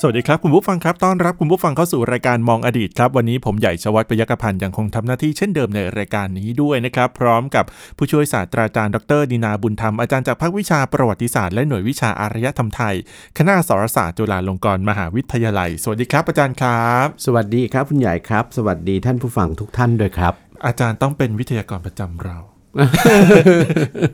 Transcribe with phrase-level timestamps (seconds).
[0.00, 7.64] สวัสดีครับ คุณผู้ฟังครับต้อนรับคุณผู้ฟังเข้าสู่รายการมองอดีตครับ วันนี้ผมใหญ่ชวัฒน์ปยกพันธ์ยังคงทำหน้าที่เช่นเดิมในรายการนี้ด้วยนะครับ พร้อมกับ
[7.96, 12.94] ผู้ช่วยศาสตราจารย์ดรดินาบุญธรรมอาจารย์จากภาควิชาประวัติศาสตร์และหน่วยวิชาอารยธรรมไทย
[13.38, 20.34] คณะสรศาสตร์จุฬาลงกรณ์มหาวิทยาลัย สวัสดีครับอาจารย์ครับ สวัสดีครับคุณใหญ่ครับ สวัสดีท่านผู้ฟังทุกท่านด้วยครับ
[20.66, 22.53] อาจารย์ต้องเป็นวิทยากรประจำเรา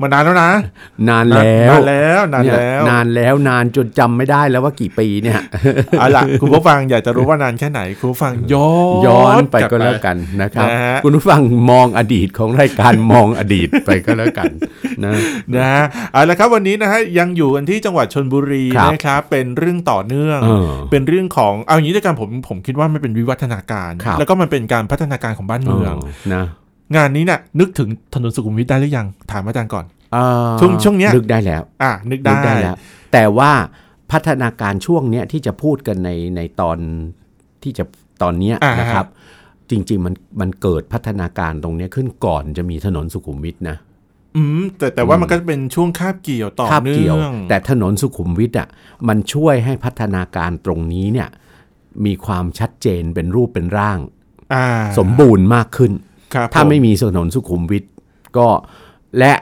[0.01, 0.51] มานานแล้วนะ
[1.09, 5.41] นานแล้วนานแล้วนานเนี่ยแล้ว นานแล้วนานจนจำไม่ได้แล้วว่ากี่ปีเนี่ย
[5.99, 8.71] เอาล่ะคุณผู้ฟังอยากจะรู้ว่านานแค่ไหน คุณผู้ฟังย้อ
[9.01, 14.53] นย้อนไปลับก็แล้วกันนะครับนะฮะคุณผู้ฟังมองอดีตของรายการมองอดีตไปก็แล้วกัน
[15.05, 15.13] นะ
[15.57, 26.45] นะฮะเอาละครับวันนี้นะฮะยังอยู่กันที่จังหวัดชนบุรีครับนะครับเป็นเรื่องต่อเนื่องเออเป็นเรื่องของเอาอย่างนี้ด้วยกันผมผมคิดว่ามันเป็นวิวัฒนาการครับแล้วก็มันเป็นการพัฒนาการของบ้านเมืองเออนะ
[26.97, 32.77] งานนี้เนี่ยนึกถึงถนนสุขุมวิทได้หรือยังถามอาจารย์ก่อนเอ่อช่วงช่วงเนี้ยนึกได้แล้ว อะนึกนึได้กได้แล้ว
[33.13, 33.53] แต่ว่า
[34.13, 36.79] พัฒนาการช่วงเนี้ยที่จะพูดกันในในตอน
[37.63, 37.85] ที่จะ
[38.23, 39.07] ตอนเนี้ยอ่าฮะนะครับ
[39.71, 43.77] จริง ๆ มันมันเกิดพัฒนาการตรงเนี้ยขึ้นก่อนจะมีถนนสุขุมวิทนะ
[44.37, 48.69] อืมแต่แต่ว่ามันก็เป็นช่วงคาบเกี่ยวต่อคาบเนื่เกี่ยวองแต่ถนนสุขุมวิทอะ
[49.09, 51.29] มันช่วยให้พัฒนาการตรงนี้เนี่ย
[52.07, 53.99] มีความชัดเจนเป็นรูปเป็นร่าง
[54.55, 54.67] อ่า
[54.99, 56.10] สมบูรณ์มากขึ้นครับ
[56.55, 57.85] ถ้าไม่มีถนนสุขุมวิท
[58.37, 58.47] ก็
[59.19, 59.33] และ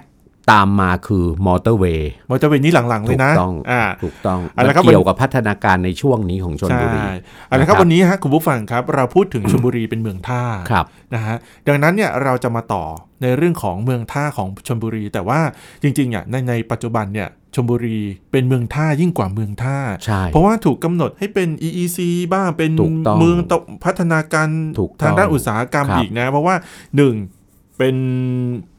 [0.53, 7.01] ตามมาคือมอเตอร์เวย์มอเตอร์เวย์นี้หลังๆเลยนะถูกต้องอ่าถูกต้องเอามันละครับเกี่ยวกับพัฒนาการในช่วงนี้ของชนใช่บุรี
[7.47, 11.37] เอาละครับนะครับวันนี้ฮะคุณผู้ฟังครับ เราพูดถึงชลบุรีเป็นเมืองท่าครับนะฮะ
[11.69, 12.85] ดังนั้นเนี่ยเราจะมาต่อ
[13.23, 15.41] ในเรื่องของเมืองท่าของชลบุรี แต่ว่า
[15.83, 17.99] จริงๆอะในในปัจจุบันเนี่ยชลบุรี
[18.33, 21.99] เป็นเมืองท่ายิ่งกว่าเมืองท่าใช่เพราะว่าถูกกำหนดให้เป็น EEC
[22.33, 24.49] บ้างเป็นถูกต้องเมืองตกพัฒนาการ
[24.81, 26.55] ถูกต้องทางด้านอุตสาหกรรมครับอีกนะ เพราะว่า
[26.97, 27.15] หนึ่ง
[27.79, 27.97] เป็น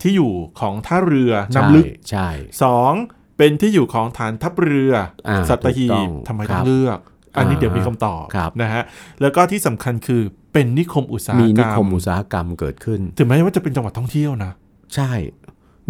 [0.02, 2.30] ที่อยู่ของท่าเรือใช่น้ำลึกใช่
[2.64, 2.94] สอง
[3.38, 4.94] เป็นที่อยู่ของฐานทัพเรือ
[5.28, 7.00] อาสัตหีถูกต้องบทำไมครัต้องบเลือก
[7.38, 8.84] อันนี้อ่าเดี๋ยวมีคำตอบครับนะฮะ
[9.22, 10.22] แล้วก็ที่สำคัญคือ
[10.54, 14.52] เป็นนิคมอุตสาหมีกนิรรคมมอุตสาหกรรมเกิดขึ้น ถึงแม้ว่าจะเป็นจังหวัดท่องเที่ยวนะ
[14.96, 15.12] ใช่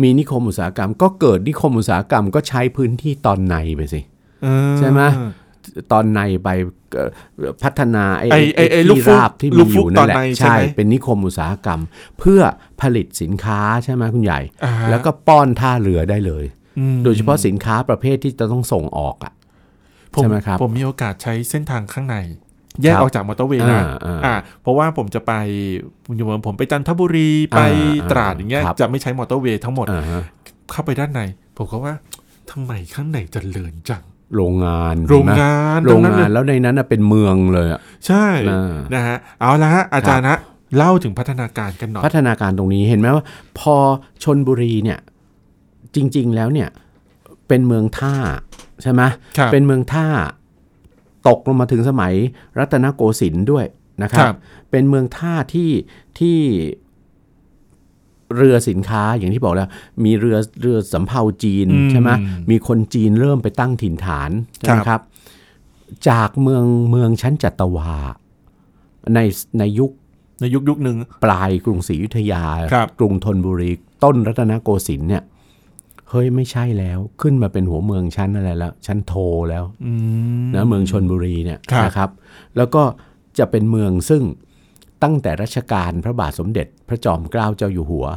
[0.01, 4.01] มีนิคมอุตสาหกรรม ก็เกิดนิคมอุตสาหกรรมก็ใช้พื้นที่ตอนในไปสิ
[4.43, 5.01] เออใช่ไหม
[5.91, 6.49] ตอนในไป
[6.93, 7.09] เอ่อ
[7.63, 11.81] พัฒนาไอ้ไอ้ไอ้ไอ้ที่ลูกฟุกราบที่ลูมีกอฟุกยู่นั่นแหละตอนในใช่ใช่ไหมเป็นนิคมอุตสาหกรรม
[12.19, 12.41] เพื่อ
[12.81, 16.45] ผลิตสินค้าใช่ไหมคุณใหญ่อ่าฮะแล้วก็ป้อนท่าเรือได้เลย
[16.79, 19.33] อืมโดยเฉพาะสินค้าประเภทที่จะต้องส่งออกอะ
[20.15, 22.17] ผมใช่ไหมครับผมมีโอกาสใช้เส้นทางข้างใน
[22.81, 25.33] แยกครับออกจากมอเตอร์เวย์นะอ่าอ่าอ่าเพราะว่าผมจะไป
[26.15, 27.71] อยู่เหมือนผมไปจันทบุรีไปอ่า
[28.01, 30.23] อ่าตราดอย่างเงี้ยครับจะไม่ใช้มอเตอร์เวย์ทั้งหมดอ่าฮะ
[30.71, 31.21] เข้าไปด้านใน
[31.57, 31.95] ผมก็ว่า
[32.51, 34.03] ทำไมข้างในเจริญจัง
[34.35, 40.37] โรงงานโรงเห็นไหมงานโรงตนั้นงานแล้วในนั้นน่ะเป็นเมืองเลยอะใช่อ่านะฮะเอาละฮะอาจารย์ฮะ
[40.77, 43.25] เล่าถึงพัฒนาการกันหน่อยพัฒนาการตรงนี้เห็นไหมว่า
[43.59, 43.75] พอ
[44.23, 44.99] ชนบุรีเนี่ย
[45.95, 46.69] จริง ๆ แล้วเนี่ย
[47.47, 48.15] เป็นเมืองท่า
[48.83, 49.01] ใช่ไหม
[49.37, 50.07] ครับเป็นเมืองท่า
[51.27, 52.13] ตกลงมาถึงสมัย
[52.57, 53.65] รัตนโกสินทร์ด้วย
[54.03, 54.37] นะคครัรับบ
[54.71, 55.71] เป็นเมืองท่าที่
[56.19, 56.37] ที่
[58.35, 59.69] เรือสินค้าอย่างที่บอกแล้ว
[60.05, 62.09] มีเรือเรือสำเภาจีนอืมใช่ไหม
[62.49, 65.01] มีคนจีนเริ่มไปตั้งถิ่นฐานใช่ไหมครับครับ
[66.09, 67.93] จากเมืองเมืองชั้นจัตวา
[69.15, 69.19] ใน
[69.59, 69.91] ในยุค
[70.41, 73.71] ในยุคยุคหนึ่งปลายกรุงศรีอยุธยาครับกรุงธนบุรี
[74.03, 75.23] ต้นรัตนโกสินทร์เนี่ย
[76.09, 79.13] เฮ้ยไม่ใช่แล้วขึ้นมาเป็นหัวเมืองชั้นอะไรแล้วชั้นโท
[79.49, 79.93] แล้วอื
[80.45, 82.09] มนะเมืองชนบุรีเนี่ยครับนะครับ
[82.57, 82.83] แล้วก็
[83.39, 84.23] จะเป็นเมืองซึ่ง
[85.03, 88.07] ตั้งแต่รัชกาลพระบาทสมเด็จพระจอมเกล้าเจ้าอยู่หัว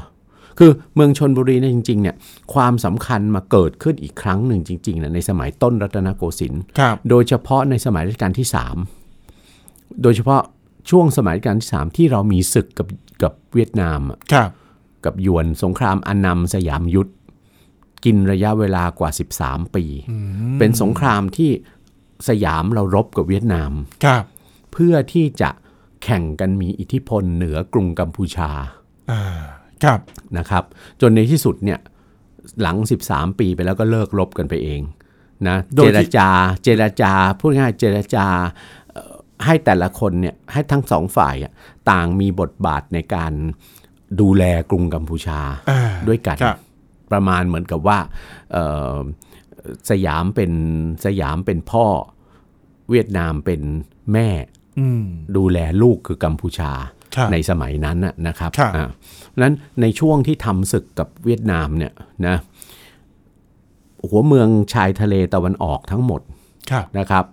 [0.58, 2.16] คือเมืองชนบุรีเนี่ยจริงๆเนี่ย
[2.54, 8.46] ความสำคัญมาเกิดขึ้นอีกครั้งหนึ่งจริงๆนะในสมัยต้นรัตนโกสินทร์ครับโดยเฉพาะในสมัยรัชกาลที่
[9.24, 10.42] 3 โดยเฉพาะ
[10.90, 12.86] ช่วงสมัยรัชกาลที่ 3 ที่เรามีศึกกับ
[13.22, 14.50] กับเวียดนามอะครับ
[15.04, 17.10] กับยวนสงครามอันนำสยามยุทธ
[18.04, 19.10] กินระยะเวลากว่า
[19.42, 19.84] 13 ปี
[20.58, 21.50] เป็นสงครามที่
[22.28, 23.72] สยามเรารบกับเวียดนาม
[24.04, 24.24] ครับ
[24.72, 25.50] เพื่อที่จะ
[26.02, 28.50] แข่งกันมีอิทธิพลเหนือกรุงกัมพูชา
[29.10, 29.22] อ่า
[29.84, 30.00] ครับ
[30.38, 30.64] นะครับ
[31.00, 31.78] จนในที่สุดเนี่ย
[32.62, 32.76] หลัง
[33.08, 34.80] 13 ปีไปแล้วก็เลิกรบกันไปเอง
[35.48, 36.28] นะโดเจยที่รจา
[36.64, 38.26] เจรจาพูดง่ายๆเจรจา
[38.92, 39.14] เอ่อ
[39.44, 41.52] ให้แต่ละคนเนี่ยให้ทั้งสองฝ่ายอะ
[41.90, 43.32] ต่างมีบทบาทในการ
[44.20, 45.40] ดูแลกรุงกัมพูชา
[45.70, 46.58] อ่าด้วยกันครับ
[47.12, 47.98] ประมาณเหมือนกับว่า
[48.52, 48.64] เอ่
[48.94, 48.96] อ
[49.90, 50.52] สยามเป็น
[51.04, 51.86] สยามเป็นพ่อ
[52.90, 53.60] เวียดนามเป็น
[54.12, 54.61] แม่อืม
[55.36, 56.72] ดูแลลูกคือกัมพูชา
[57.16, 58.88] ครับในสมัยนั้นน่ะนะครับครับอ่า
[59.28, 61.92] เพราะฉะนั้นในช่วงที่ทำศึกกับเวียดนามเนี่ย
[62.26, 62.36] นะ
[64.08, 66.20] หัวเมืองชายทะเลตะวันออกทั้งหมด
[66.70, 67.24] ครับนะครับ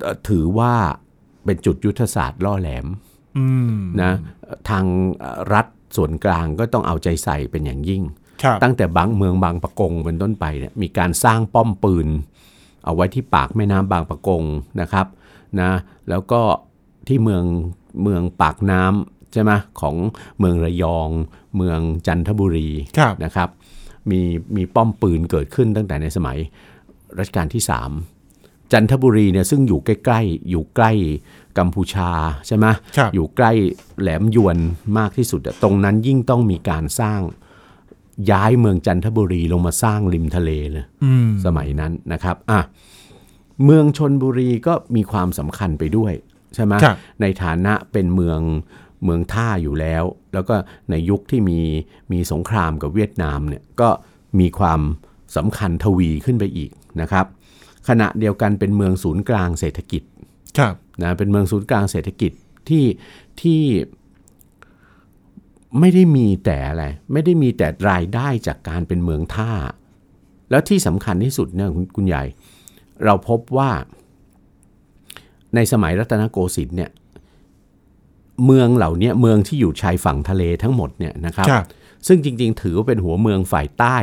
[0.00, 0.74] เอ่อถือว่า
[1.44, 2.86] เป็นจุดยุทธศาสตร์ล่อแหลม
[3.38, 4.12] อืมนะ
[4.68, 4.84] ทาง
[5.18, 5.66] เอ่อรัฐ
[5.96, 8.02] ส่วนกลางก็ต้องเอาใจใส่เป็นอย่างยิ่ง
[8.42, 12.08] ครับตั้งแต่บางเมืองบางปะกงเป็นต้นไปเนี่ยมีการสร้างป้อมปืน
[12.84, 14.42] เอาไว้ที่ปากแม่น้ำบางปะกง
[14.80, 15.06] นะครับ
[15.60, 15.72] นะ
[16.08, 16.42] แล้วก็
[17.08, 17.44] ที่เมือง
[18.02, 19.94] เมืองปากน้ำใช่ไหมของ
[20.38, 21.08] เมืองระยอง
[21.56, 22.68] เมืองจันทบุรี
[22.98, 23.48] ครับนะครับ
[24.10, 24.20] มี
[24.56, 26.38] มีป้อมปืนเกิดขึ้นตั้งแต่ในสมัย
[27.18, 27.62] รัชกาลที่
[28.16, 30.92] 3 จันทบุรีเนี่ยซึ่งอยู่ใกล้ๆอยู่ใกล้
[31.58, 32.10] กัมพูชา
[32.46, 32.66] ใช่ไหม
[32.96, 33.52] ครับอยู่ใกล้
[34.00, 34.56] แหลมยวน
[34.98, 37.20] มากที่สุดอะตรงนั้นยิ่งต้องมีการสร้าง
[38.30, 42.60] ย้ายเมืองจันทบุรีลงมาสร้างริมทะเลเลยอืมสมัยนั้นนะครับอะ
[43.64, 46.12] เมืองชนบุรีก็มีความสำคัญไปด้วย
[46.54, 48.40] ใช่ไหมครับในฐานะเป็นเมือง
[49.04, 50.04] เมืองท่าอยู่แล้ว
[50.34, 50.54] แล้วก็
[50.90, 51.60] ในยุคที่มี
[52.12, 53.90] มีสงครามกับเวียดนามเนี่ยก็
[54.40, 54.80] มีความ
[55.36, 56.70] สำคัญทวีขึ้นไปอีก
[57.00, 57.26] นะครับ
[57.88, 60.02] ขณะเดียวกันเป็นเมืองศูนย์กลางเศรษฐกิจ
[60.58, 62.32] ครับนะเป็นเมืองศูนย์กลางเศรษฐกิจ
[62.68, 62.84] ที่
[63.40, 63.62] ที่
[65.80, 69.52] ไม่ได้มีแต่อะไรไม่ได้มีแต่รายได้จากการเป็นเมืองท่า
[70.50, 72.24] แล้วที่สำคัญที่สุดเนี่ยคุณคุณใหญ่
[73.04, 73.70] เราพบว่า
[75.54, 76.90] ในสมัยรัตนโกสินทร์เนี่ย
[78.46, 81.64] เมืองเหล่าเนี้ยเมืองที่อยู่ชายฝั่งทะเลทั้งหมดเนี่ยนะครับครับ
[82.06, 83.98] ซึ่งจริง ๆ ถือว่าเป็นหัวเมืองฝ่ายใต้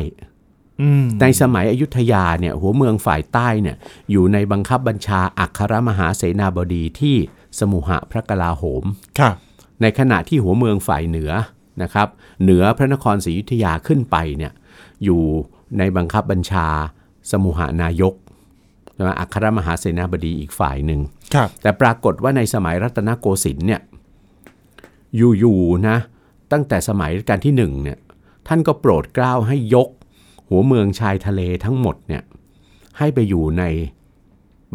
[0.82, 3.78] อืมในสมัยอยุธยาเนี่ยหัวเมืองฝ่ายใต้เนี่ย
[4.12, 7.16] อยู่ในบังคับบัญชาอัครมหาเสนาบดีที่
[7.60, 8.84] สมุหะพระกลาโหม
[9.20, 9.36] ครับ
[9.82, 11.32] ในขณะที่หัวเมืองฝ่ายเหนือ
[11.82, 12.08] นะครับ
[12.44, 14.54] เหนือพระนครศรีอยุธยาขึ้นไปเนี่ย
[15.04, 15.22] อยู่
[15.78, 16.68] ในบังคับบัญชา
[17.32, 18.14] สมุหานายก
[18.98, 21.00] ใช่ไหมอัครมหาเสนาบดีอีกฝ่ายหนึ่ง
[21.34, 23.82] ครับแต่ปรากฏว่าในสมัยรัตนโกสินทร์เนี่ย
[25.40, 25.98] อยู่ๆนะ
[26.52, 27.98] ตั้งแต่สมัยรัชกาลที่หนึ่งเนี่ย
[28.48, 29.90] ท่านก็โปรดเกล้าให้ยก
[30.50, 32.24] หัวเมืองชายทะเลทั้งหมดเนี่ย
[32.98, 33.64] ให้ไปอยู่ใน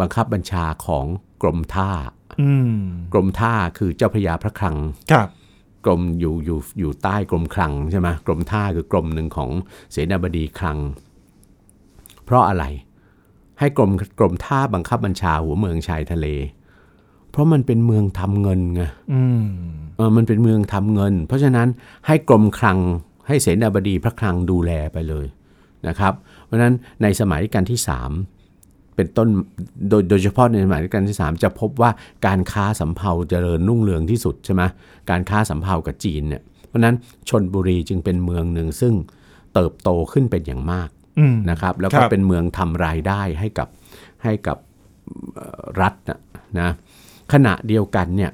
[0.00, 1.06] บังคับบัญชาของ
[1.42, 1.90] กรมท่า
[2.40, 2.82] อืม
[3.12, 4.76] กรมท่าคือเจ้าพระยาพระคลัง
[5.12, 5.28] ครับ
[5.84, 9.50] กรมอยู่อยู่อยู่ใต้กรมคลังใช่ไหมกรมท่าคือกรมหนึ่งของ
[9.90, 10.78] เสนาบดีคลัง
[12.24, 12.64] เพราะอะไร
[13.62, 16.26] ให้กรมกรมท่าบังคับบัญชาหัวเมืองชายทะเล
[17.30, 18.82] เพราะมันเป็นเมืองทำเงินไง
[19.12, 19.44] อืม
[19.96, 21.68] เออมันเป็นเมืองทำเงิน เพราะฉะนั้น
[22.06, 22.78] ให้กรมคลัง
[23.26, 25.26] ให้เสนาบดีพระคลังดูแลไปเลย
[25.88, 26.12] นะครับ
[26.44, 27.80] เพราะฉะนั้นในสมัยรัชกาลที่
[28.38, 29.28] 3 เป็นต้น
[29.88, 31.90] โดยโดยเฉพาะในสมัยรัชกาลที่ 3 จะพบว่า
[32.26, 34.62] การค้าสำเภาเจริญรุ่งเรืองที่สุดใช่ไหม
[35.10, 36.94] การค้าสำเภากับจีนเนี่ยเพราะฉะนั้น
[37.28, 38.94] ชนบุรีจึงเป็นเมืองหนึ่งซึ่ง
[39.54, 41.01] เติบโตขึ้นเป็นอย่างมากอืม
[41.50, 43.68] นะครับแล้วคก็รับเป็นเมืองทำรายได้ให้กับ
[44.24, 44.58] ให้กับ
[45.34, 46.18] เอ่อรัฐนะ
[46.60, 46.70] นะ
[47.32, 48.30] ขณะเดียวกันเนี่ย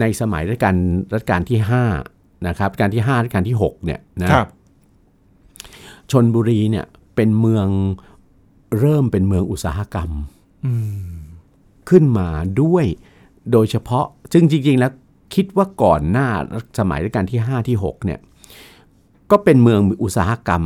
[0.00, 0.76] ในสมัยรัชกาล
[1.12, 1.58] รัชกาลที่
[2.02, 4.48] 5นะครับการที่5รัชกาลที่6เนี่ยนะครับ
[6.10, 7.66] ชนบุรีเนี่ยเป็นเมือง
[8.78, 10.10] เริ่มเป็นเมืองอุตสาหกรรม
[10.66, 10.72] อื
[11.06, 11.16] ม
[11.88, 12.28] ขึ้นมา
[12.62, 12.84] ด้วย
[13.52, 14.92] โดยเฉพาะซึ่งจริง ๆ แล้ว
[15.34, 16.28] คิดว่าก่อนหน้า
[16.78, 18.20] สมัยรัชกาลที่ 5 ที่ 6 เนี่ย
[19.30, 20.62] ก็เป็นเมืองอุตสาหกรรม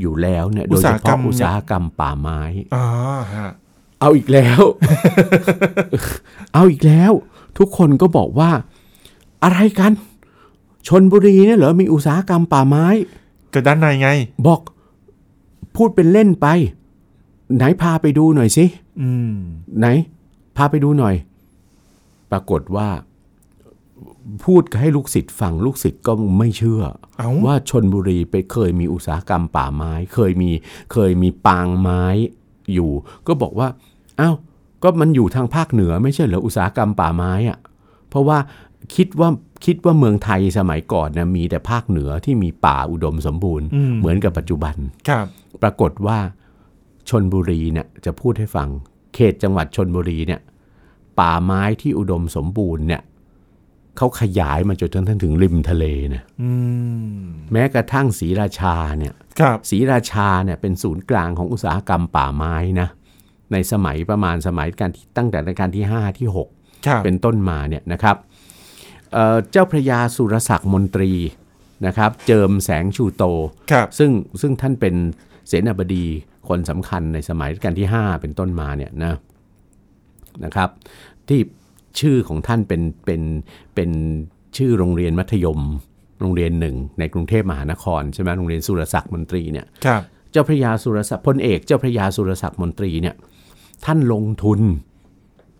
[0.00, 2.40] อยู่แล้วเนี่ยโดยเฉพาะอุตสาหกรรมป่าไม้
[2.74, 2.86] อ่า
[3.34, 3.48] ฮะ
[4.00, 4.62] เอาอีกแล้ว
[6.54, 7.12] เอาอีกแล้ว
[7.58, 8.50] ทุกคนก็บอกว่า
[9.44, 9.92] อะไรกัน
[10.88, 12.86] ชนบุรีเนี่ยเหรอมีอุตสาหกรรมป่าไม้
[13.52, 14.08] ก็ด้านในไง
[14.46, 14.60] บอก
[15.76, 16.46] พูดเป็นเล่นไป
[17.56, 18.64] ไหนพาไปดูหน่อยสิ
[19.00, 19.34] อืม
[19.78, 19.86] ไหน
[20.56, 21.14] พาไปดูหน่อย
[22.30, 22.88] ปรากฏว่า
[24.44, 26.82] พูดให้ลูกศิษย์ฟังลูกศิษย์ก็ไม่เชื่อ
[27.18, 30.50] เอ้าว่าชนบุรีไปเคยมีอุตสาหกรรมป่าไม้ เคยมี
[30.92, 32.04] เคยมีปางไม้
[32.74, 32.90] อยู่
[33.26, 33.68] ก็บอกว่า
[34.20, 34.36] อ้าว
[34.82, 37.58] ก็มันอยู่ทางภาคเหนือไม่ใช่เหรออุตสาหกรรมป่าไม้อะ
[38.08, 38.38] เพราะว่า
[38.94, 39.28] คิดว่า
[39.64, 44.76] คิดว่าเมืองไทยสมัยก่อนนะมีแต่ภาคเหนือที่มีป่าอุดมสมบูรณ์อืมเหมือนกับปัจจุบัน
[45.08, 45.26] ครับ
[45.62, 46.18] ปรากฏว่า
[47.08, 48.68] ชนบุรีเนี่ยจะพูดให้ฟัง
[49.14, 50.40] เขตจังหวัดชนบุรีเนี่ย
[51.20, 53.02] ป่าไม้ที่อุดมสมบูรณ์เนี่ย
[53.98, 56.50] เขาขยายมาจนถึงถึงริมทะเลเนี่ยอื
[57.16, 57.18] ม
[57.52, 62.88] แม้กระทั่งศรีราชาเนี่ยครับศรีราชาเนี่ยเป็นศูนย์กลางของอุตสาหกรรมป่าไม้นะ
[63.52, 68.16] ในสมัยประมาณสมัยการที่ตั้งแต่รัชกาลที่ 5 ที่6ครับเป็นต้นมาเนี่ยนะครับ
[69.12, 71.12] เอ่อเจ้าพระยาสุรศักดิ์มนตรี
[71.86, 73.24] นะครับเจิมแสงชูโต
[73.72, 74.94] ครับซึ่งซึ่งท่านเป็น
[75.48, 76.06] เสนาบดี
[76.48, 79.14] คนสำคัญในสมัยรัชกาลที่ 5 เป็นต้นมาเนี่ยนะ
[80.44, 80.70] นะครับ
[81.28, 81.40] ที่
[82.00, 83.22] ชื่อของท่านเป็นเป็น
[83.74, 83.90] เป็น
[84.56, 85.60] ชื่อโรงเรียนมัธยม
[86.20, 90.02] โรงเรียนหนึ่ง ในกรุงเทพมหานครใช่ไหมโรงเรียนสุรศักดิ์มนตรีเนี่ยครับ
[90.32, 93.14] เจ้าพระยาสุรศักดิ์พลเอกเจ้าพระยาสุรศักดิ์มนตรีเนี่ย
[93.84, 94.60] ท่านลงทุน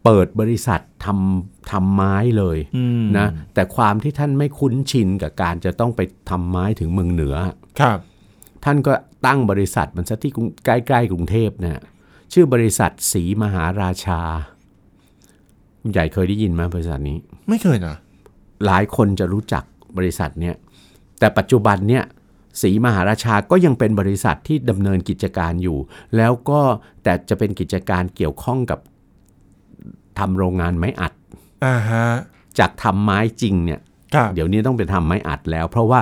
[0.05, 7.37] เปิดบริษัททำทำไม้เลยอืมนะแต่ความที่ท่านไม่คุ้นชินกับการจะต้องไปทำไม้ถึงเมืองเหนือ
[7.81, 7.99] ครับ
[8.65, 8.93] ท่านก็
[9.27, 11.79] ตั้งบริษัทมันซะที่กรุงใกล้ๆกรุงเทพเนี่ย
[12.33, 14.21] ชื่อบริษัทสีมหาราชา
[15.83, 17.17] คุณใหญ่เคยได้ยินไหมบริษัทนี้
[17.49, 17.97] ไม่เคยนะ
[18.67, 19.65] หลายคนจะรู้จัก
[19.99, 20.55] บริษัทเนี่ย
[21.19, 22.05] แต่ปัจจุบันเนี่ย
[22.63, 25.79] สีมหาราชาก็ยังเป็นบริษัทที่ดำเนินกิจการอยู่
[26.17, 26.61] แล้วก็
[27.03, 28.79] แต่จะเป็นกิจการเกี่ยวข้องกับ
[30.19, 31.13] ทำโรงงานไม้อัด
[31.65, 32.05] อ่าฮะ
[32.59, 33.81] จากทำไม้จริงเนี่ย
[34.15, 36.01] ครับเดี๋ยวนี้ต้องไปทำไม้อัดแล้ว เพราะว่า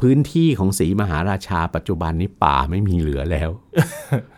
[0.00, 3.50] พื้นที่ของสีมหาราชาปัจจุบันนี้ป่าไม่มีเหลือแล้ว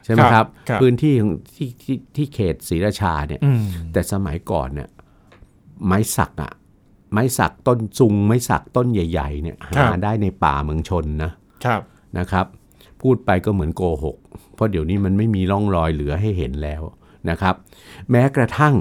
[0.04, 4.88] ใช่ไหมครับครับพื้นที่ของที่ที่ที่เขตศรีราชาเนี่ยอืมแต่สมัยก่อนเนี่ย
[5.86, 6.52] ไม้สักอะ
[7.12, 11.32] ไม้สักต้นจุงไม้สักต้นใหญ่ ๆ เนี่ยหาได้ในป่าเมืองชนนะ
[11.64, 11.80] ครับ
[12.18, 12.46] นะครับ
[13.02, 14.16] พูดไปก็เหมือนโกหก
[14.54, 16.82] เพราะเดี๋ยวนี้มันไม่มีร่องรอยเหลือให้เห็นแล้ว
[17.30, 17.54] นะครับ
[18.10, 18.74] แม้กระทั่ง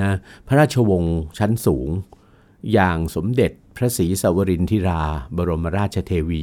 [0.00, 0.10] นะ
[0.46, 1.88] พระราชวงศ์ชั้นสูง
[2.72, 5.02] อย่างสมเด็จ พระศรีสวรินทิรา
[5.36, 6.42] บรมราชเทวี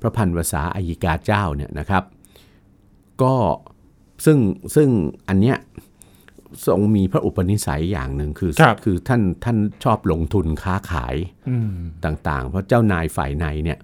[0.00, 2.04] พระพันวษาอายิกาเจ้าเนี่ยนะครับ
[3.22, 3.34] ก็
[4.24, 4.38] ซึ่ง
[4.74, 4.88] ซึ่ง
[5.28, 5.56] อันเนี้ย
[6.66, 11.16] ทรงมีพระอุปนิสัยอย่างหนึ่งคือครับคือท่านท่านชอบลงทุนค้าขาย
[11.48, 11.72] อืม
[12.04, 13.78] ต่าง ๆ เพราะเจ้านายฝ่ายในเนี่ย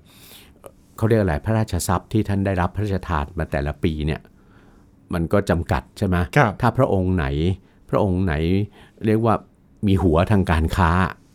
[0.96, 4.20] เขาเรียกอะไรพระราชทรัพย์ที่ท่านได้รับพระราชทานมาแต่ละปีเนี่ย
[5.14, 7.26] มันก็จำกัดใช่ไหมครับถ้าพระองค์ไหน
[7.90, 8.34] พระองค์ไหน
[9.06, 9.34] เรียกว่า
[9.86, 10.90] มีหัวทางการค้า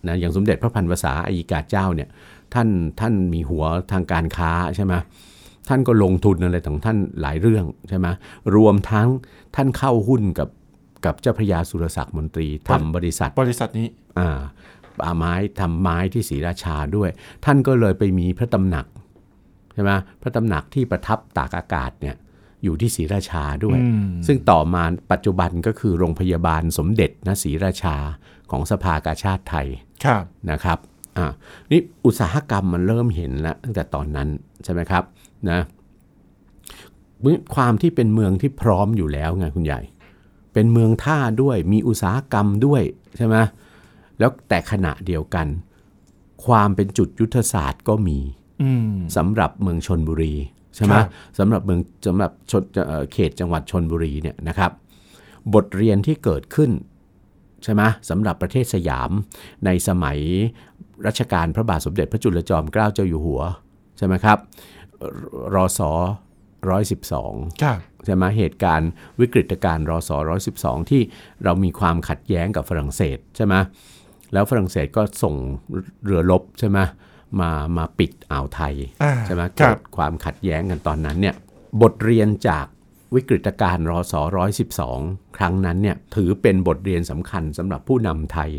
[0.08, 2.10] นะอย่างสมเด็จพระพันวษาอายิกาเจ้าเนี่ย
[2.54, 2.68] ท่าน
[3.00, 4.94] ท่านมีหัวทางการค้าใช่ไหม
[5.70, 8.08] ท่านก็ลงทุนอะไรของท่านหลายเรื่องใช่ไหม
[8.56, 9.08] รวมทั้ง
[9.56, 10.50] ท่านเข้าหุ้นกับ
[11.06, 13.88] กับเจ้าพระยาสุรศักดิ์มนตรีทำบริษัท บริษัทนี้
[14.20, 14.40] อ่า
[15.00, 17.10] ป่าไม้ทำไม้ที่ศรีราชาด้วย
[17.46, 18.86] ท่านก็เลยไปมีพระตำหนัก
[19.74, 19.92] ใช่ไหม
[20.22, 22.16] พระตำหนักที่ประทับตากอากาศเนี่ย
[22.64, 27.96] อยู่ที่ศรีราชาด้วยอืมซึ่งต่อมาปัจจุบันก็คือโรงพยาบาลสมเด็จนะศรีราชา
[28.52, 29.89] ของสภากาชาติไทยครับ
[30.52, 30.78] นะครับ
[31.18, 31.26] อ่า
[31.72, 34.28] นี่อุตสาหกรรมมันเริ่มเห็นแล้วตั้งแต่ตอนนั้น
[34.64, 35.04] ใช่ไหมครับ
[35.50, 35.60] นะ
[37.56, 39.82] ความที่เป็นเมืองที่พร้อมอยู่แล้วไงคุณใหญ่
[40.54, 42.82] เป็นเมืองท่าด้วยมีอุตสาหกรรมด้วย
[43.18, 43.36] ใช่ไหม
[44.20, 45.48] แล้วแต่ขณะเดียวกัน
[46.46, 48.20] ความเป็นจุดยุทธศาสตร์ก็มี
[48.64, 50.34] อืมสำหรับเมืองชนบุรี
[50.76, 51.06] ใช่ไหมครับ
[51.38, 54.72] สำหรับเมืองสำหรับชนเอ่อเขตจังหวัดชนบุรีเนี่ยนะครับ
[55.54, 56.70] บทเรียนที่เกิดขึ้น
[57.64, 59.12] ใช่ไหมสำหรับประเทศสยาม
[59.66, 60.20] ในสมัย
[61.08, 63.42] รัชกาลพระบาทสมเด็จพระจุลจอมเกล้าเจ้าอยู่หัว
[63.98, 64.38] ใช่ไหมครับ
[65.56, 65.92] รอสอ
[66.70, 68.90] ร้อยสิบสองครับใช่ไหมเหตุการณ์
[69.20, 71.02] วิกฤตการณ์รอสอร้อยสิบสองที่
[71.44, 73.56] เรามีความขัดแย้งกับฝรั่งเศสใช่ไหม
[74.34, 75.36] แล้วฝรั่งเศสก็ส่ง
[76.04, 76.80] เรือรบใช่ไหม
[77.40, 81.36] มามาปิดอ่าวไทยอ่าใช่ไหมครัเกิบดความขัดแย้งกันตอนนั้นเนี่ย
[81.82, 82.66] บทเรียนจาก
[83.16, 85.00] วิกฤตการณ์รอสอร้อยสิบสอง
[85.38, 88.52] ครั้งนั้นเนี่ยถือเป็นบทเรียนสำคัญสำหรับผู้นำไทย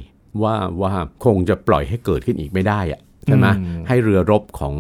[0.43, 0.93] ว่าว่า
[1.25, 3.47] คงจะปล่อยให้เกิดขึ้นอีกไม่ได้อะใช่ไหม
[3.89, 4.75] ให้เรือรบของ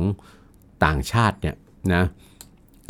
[0.84, 1.56] ต่างชาติเนี่ย
[1.94, 2.04] นะ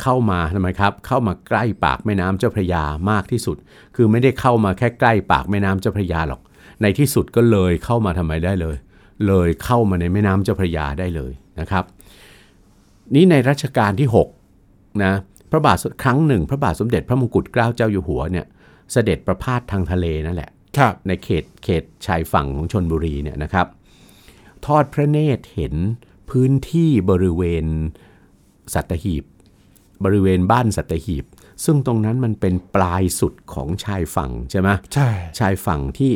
[0.01, 3.57] เข้ามาทำไมครับ เข้ามาใกล้ปากแม่น้ำเจ้าพระยามากที่สุด
[3.95, 6.41] คือไม่ได้เข้ามาแค่ใกล้ปากแม่น้ำเจ้าพระยาหรอก
[6.81, 8.75] ในที่สุดก็เลยเข้ามาทำไมได้เลย
[9.27, 11.83] เลยเข้ามาในแม่น้ำเจ้าพระยาได้เลยนะครับ
[13.15, 14.07] นี่ในรัชกาลที่
[14.55, 15.13] 6นะ
[15.51, 18.45] พระบาทสครั้งหนึ่ง พระบาทสมเด็จพระมงกุฎเกล้าเจ้าอยู่หัวเนี่ย
[18.91, 23.67] เสด็จประพาสทางทะเลนั่นแหละครับในเขตเขตชายฝั่งของชนบุรีเนี่ยนะครับ
[24.65, 25.75] ทอดพระเนตรเห็น
[26.29, 27.65] พื้นที่บริเวณ
[28.73, 29.23] สัตหีบ
[30.05, 31.25] บริเวณบ้านสัตหีบ
[31.65, 36.11] ซึ่งตรงนั้นมันเป็นปลายสุดของชายฝั่งใช่ไหมใช่ชายฝั่งที่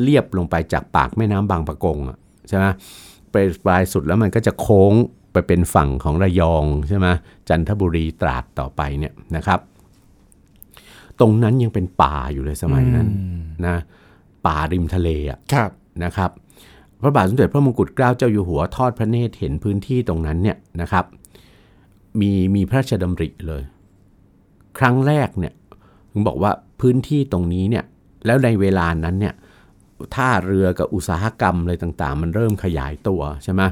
[0.00, 2.64] เลียบลงไปจากปากแม่น้ำบางปะกงอะใช่ไหม
[3.32, 4.92] ไปปลายสุดแล้วมันก็จะโค้ง
[5.36, 7.06] ไปเป็นฝั่งของระยองใช่ไหม
[7.48, 9.60] จันทบุรีตราดต่อไปเนี่ยนะครับ
[11.20, 13.08] ตรงนั้นยังเป็นป่าอยู่เลยสมัยนั้น
[13.66, 13.76] นะ
[14.46, 15.70] ป่าริมทะเลอะครับ
[16.04, 16.30] นะครับ
[17.02, 21.04] พระบาทสมเด็จพระมงกุฎเกล้าเจ้าอยู่หัวทอดพระเนตรเห็นพื้นที่ตรงนั้นเนี่ยนะครับ
[22.20, 23.62] มีมีพระราชดำริเลย
[24.78, 25.52] ครั้งแรกเนี่ย
[26.12, 27.84] ถึงบอกว่าพื้นที่ตรงนี้เนี่ย
[28.26, 29.34] แล้วในเวลานั้นเนี่ย
[30.14, 33.62] ท่าเรือกับอุตสาหกรรมอะไรต่าง ๆ มันเริ่มขยายตัวใช่ไหม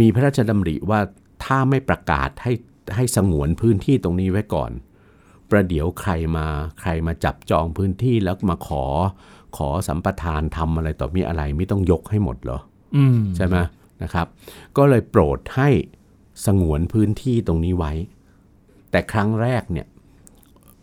[0.00, 1.00] มีพระราชดำริว่า
[1.44, 2.52] ถ้าไม่ประกาศให้
[2.94, 4.70] ให้สงวนพื้นที่ตรงนี้ไว้ก่อน
[5.50, 6.46] ประเดี๋ยวใครมา
[6.80, 8.84] ใครมาจับจองพื้นที่แล้วมาขอ
[9.56, 12.60] ขอสัมปทานทำอะไรต่อมีอะไรไม่ต้องยกให้หมดเหรอ
[12.96, 13.56] อืมใช่ไหม
[14.02, 14.26] นะครับ
[14.76, 15.68] ก็เลยโปรดให้
[16.46, 17.92] สงวนพื้นที่ตรงนี้ไว้
[18.90, 19.86] แต่ครั้งแรกเนี่ย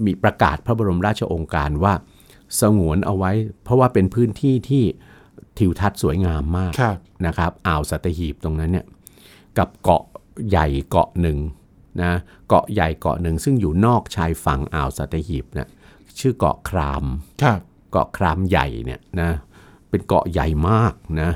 [0.06, 1.94] มีประกาศพระบรมราชโองการว่า
[2.62, 3.32] สงวนเอาไว้
[3.64, 4.84] เพราะว่าเป็นพื้นที่ที่
[5.58, 8.86] ทิวทัศน์สวยงามมากครับนะครับอ่าวสัตหีบตรงนั้นเนี่ย
[9.58, 10.04] กับเกาะ
[10.50, 11.38] ใหญ่เกาะหนึ่ง
[12.02, 12.12] นะ
[12.48, 15.68] เกาะใหญ่เกาะหนึ่งซึ่งอยู่นอกชายฝั่งอ่าวสัตหีบเนี่ย
[16.20, 17.04] ชื่อเกาะคราม
[17.44, 17.60] ครับ
[17.92, 19.32] เกาะครามใหญ่เนี่ยนะ
[19.90, 21.32] เป็นเกาะใหญ่มากนะ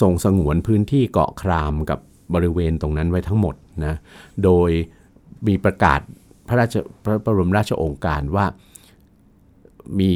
[0.00, 1.98] ทรงสงวนพื้นที่เกาะครามกับ
[2.34, 3.54] บริเวณตรงนั้นไว้ทั้งหมด
[3.84, 3.94] นะ
[4.44, 4.70] โดย
[5.46, 6.00] มีประกาศ
[6.48, 8.46] พระราชพระบรมราชโองการว่า
[10.00, 10.12] มี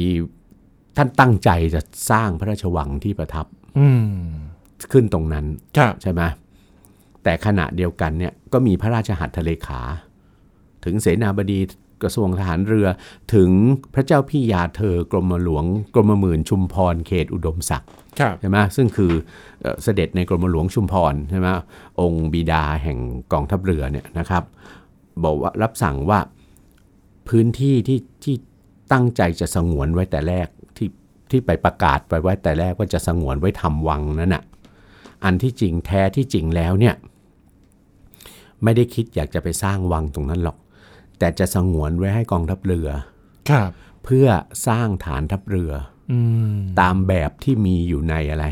[0.97, 3.45] ท่านตั้งใจจะสร้างพระราชวังที่ประทับ
[3.77, 4.17] อืม
[4.91, 5.45] ขึ้นตรงนั้น
[5.77, 6.21] ครับใช่ไหม
[7.23, 9.81] แต่ขณะเดียวกันเนี่ยก็มีพระราชหัตถเลขา
[10.85, 11.59] ถึงเสนาบดี
[12.03, 12.87] กระทรวงทหารเรือ
[13.33, 13.49] ถึง
[13.93, 17.89] พระเจ้าพี่ยาเธอกรมหลวงกรมหมื่นชุมพรเขตอุดมศักดิ์
[18.19, 19.11] ครับใช่ไหมซึ่งคือ
[19.61, 21.47] เอ่อเสด็จในกรมหลวงชุมพรใช่ไหม
[21.99, 22.97] องค์บิดาแห่ง
[23.33, 24.43] กองทัพเรือเนี่ยนะครับ
[25.23, 26.19] บอกว่ารับสั่งว่า
[27.29, 28.35] พื้นที่ที่ที่
[28.91, 30.89] ตั้งใจจะสงวนไว้แต่แรกที่
[31.31, 34.43] ที่ไปประกาศไปไว้แต่แรกว่าจะสงวนไว้ทำวังนั่นน่ะ
[35.23, 36.95] อันที่จริงแท้ที่จริงแล้วเนี่ย
[38.63, 40.57] ไม่ได้คิดอยากจะไปสร้างวังตรงนั้นหรอก
[41.19, 42.89] แต่จะสงวนไว้ให้กองทัพเรือ
[43.49, 43.69] ครับ
[44.03, 44.27] เพื่อ
[44.67, 45.71] สร้างฐานทัพเรือ
[46.11, 46.19] อื
[46.53, 48.45] มตามแบบที่มีอยู่ในอะไร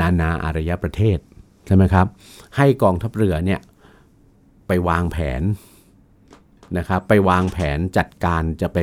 [0.00, 1.18] นานาอารยประเทศ
[1.66, 2.06] ใช่ไหมครับ
[2.56, 3.60] ให้กองทัพเรือเนี่ย
[4.66, 5.42] ไปวางแผน
[6.78, 8.78] นะครับไปวางแผนจัดการจะไป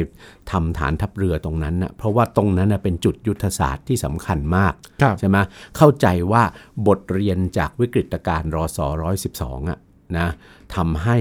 [0.52, 5.38] ทำฐานทัพเรือตรงนั้นนะเพราะว่าตรงนั้นนะเป็นจุดยุทธศาสตร์ที่สำคัญมากครับใช่ไหม
[5.78, 6.44] เข้าใจว่า
[6.88, 9.80] บทเรียนจากวิกฤตการณ์รอสอร้อยสิบสองอะ
[10.18, 10.28] นะ
[10.76, 11.18] ทำให้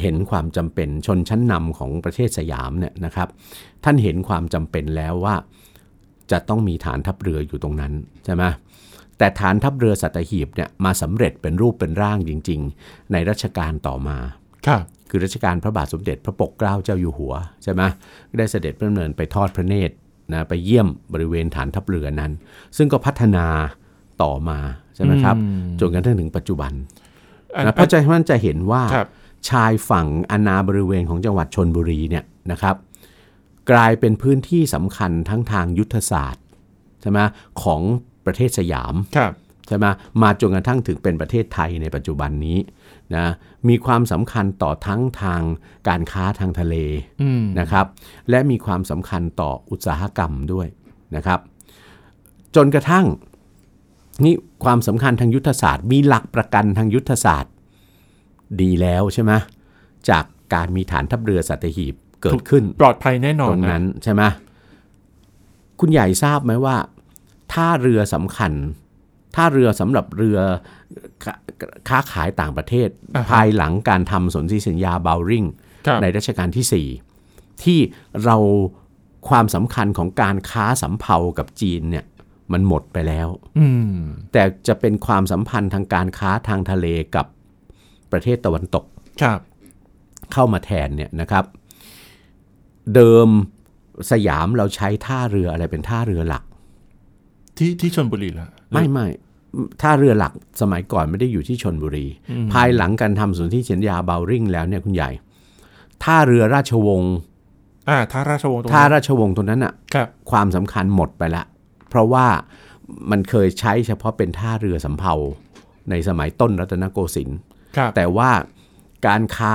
[0.00, 3.28] เห็นความจำเป็นชนชั้นนำของประเทศสยามเนี่ยนะครับ
[3.84, 5.34] ท่านเห็นความจำเป็นแล้วว่า
[6.30, 7.92] จะต้องมีฐานทัพเรืออยู่ตรงนั้น
[8.24, 8.44] ใช่ไหม
[9.18, 14.18] แต่ฐานทัพเรือสัตหีบเนี่ยมาสำเร็จเป็นรูปเป็นร่างจริง ๆ ในรัชกาลต่อมา
[14.66, 17.82] ครับคือรัชกาลพระบาทสมเด็จพระปกเกล้าเจ้าอยู่หัวใช่ไหม
[18.38, 19.94] ได้เสด็จพระดำเนินไปทอดพระเนตร
[20.32, 22.32] นะไปเยี่ยมบริเวณฐานทัพเรือนั้น
[22.76, 23.46] ซึ่งก็พัฒนา
[24.22, 24.58] ต่อมา
[24.94, 26.72] ใช่ไหมครับอืมจนกระทั่งถึงปัจจุบัน
[27.07, 27.07] อั
[27.60, 29.08] นนะเพราะฉะนั้นจะเห็นว่าครับ
[29.50, 32.76] ชายฝั่งอาณาบริเวณของจังหวัดชนบุรีเนี่ยนะครับ
[33.70, 36.44] กลายเป็นพื้นที่สำคัญทั้งทางยุทธศาสตร์
[37.00, 37.18] ใช่ไหม
[37.62, 37.82] ของ
[38.26, 39.32] ประเทศสยามครับ
[39.68, 39.86] ใช่ไหม
[40.22, 42.58] มาจนกระทั่งถึงเป็นประเทศไทยในปัจจุบันนี้
[43.16, 43.26] นะ
[43.68, 45.42] มีความสำคัญต่อทั้งทาง
[45.88, 46.74] การค้าทางทะเล
[47.22, 47.86] อืมนะครับ
[48.30, 50.66] และมีความสำคัญต่ออุตสาหกรรมด้วย
[51.16, 51.40] นะครับ
[52.56, 53.04] จนกระทั่ง
[54.24, 57.52] นี่ความสำคัญทางยุทธศาสตร์ มีหลักประกันทางยุทธศาสตร์
[58.60, 59.32] ดีแล้วใช่ไหม
[60.10, 64.22] จากการมีฐานทัพเรือสัตหีบเกิดขึ้น ปลอดภัยแน่นอนตรงนั้นใช่ไหม
[65.80, 66.76] คุณใหญ่ทราบไหมว่า
[67.52, 68.52] ท่าเรือสำคัญ
[69.36, 70.38] ท่าเรือสำหรับเรือ
[71.24, 71.34] ค้า
[71.88, 75.44] ค้าขายต่างประเทศอ่าฮะภายหลังการทำสนธิสัญญาบาวริง
[75.86, 76.86] ครับในรัชกาลที่
[77.20, 77.78] 4 ที่
[78.24, 78.36] เรา
[79.28, 82.04] ความสำคัญของการค้าสำเภากับจีนเนี่ย
[82.52, 83.98] มันหมดไปแล้วอืม
[84.32, 87.26] แต่จะเป็นความสัมพันธ์ทางการค้าทางทะเลกับ
[88.12, 88.84] ประเทศตะวันตก
[89.22, 89.40] ครับ
[90.32, 91.44] เข้ามาแทนเนี่ยนะครับ
[92.94, 93.28] เดิม
[94.10, 96.44] สยามเราใช้ท่าเรืออะไรเป็นท่าเรือหลัก
[97.58, 99.06] ที่ที่ชนบุรีละไม่ไม่
[99.82, 102.06] ท่าเรือหลักสมัยก่อนไม่ได้อยู่ที่ชนบุรี
[102.52, 105.10] ภายหลังการทำสนธิสัญญาเบลริงแล้วเนี่ยคุณใหญ่
[106.04, 107.14] ท่าเรือราชวงศ์
[107.88, 111.44] อ่าท่าราชวงศ์ตรงท่านั้นราชวงศ์ตรงนั้นอะครับความสำคัญหมดไปละ
[111.88, 112.26] เพราะว่า
[113.10, 115.14] มันเคยใช้เฉพาะเป็นท่าเรือสำเภา
[115.90, 117.38] ในสมัยต้นรัตนโกสินทร์
[117.76, 118.30] ครับแต่ว่า
[119.06, 119.54] การค้า